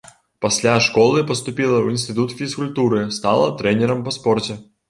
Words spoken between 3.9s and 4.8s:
па спорце.